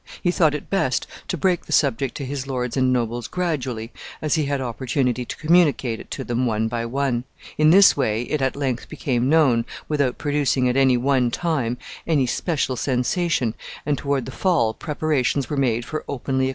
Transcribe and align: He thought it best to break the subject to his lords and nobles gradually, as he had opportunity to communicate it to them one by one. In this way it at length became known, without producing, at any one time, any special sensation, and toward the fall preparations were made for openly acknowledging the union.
He 0.23 0.31
thought 0.31 0.55
it 0.55 0.71
best 0.71 1.05
to 1.27 1.37
break 1.37 1.67
the 1.67 1.71
subject 1.71 2.15
to 2.15 2.25
his 2.25 2.47
lords 2.47 2.75
and 2.75 2.91
nobles 2.91 3.27
gradually, 3.27 3.91
as 4.19 4.33
he 4.33 4.45
had 4.45 4.59
opportunity 4.59 5.25
to 5.25 5.37
communicate 5.37 5.99
it 5.99 6.09
to 6.09 6.23
them 6.23 6.47
one 6.47 6.67
by 6.67 6.87
one. 6.87 7.23
In 7.55 7.69
this 7.69 7.95
way 7.95 8.23
it 8.23 8.41
at 8.41 8.55
length 8.55 8.89
became 8.89 9.29
known, 9.29 9.63
without 9.87 10.17
producing, 10.17 10.67
at 10.67 10.75
any 10.75 10.97
one 10.97 11.29
time, 11.29 11.77
any 12.07 12.25
special 12.25 12.75
sensation, 12.75 13.53
and 13.85 13.95
toward 13.95 14.25
the 14.25 14.31
fall 14.31 14.73
preparations 14.73 15.51
were 15.51 15.55
made 15.55 15.85
for 15.85 16.03
openly 16.07 16.07
acknowledging 16.25 16.39
the 16.39 16.43
union. 16.45 16.49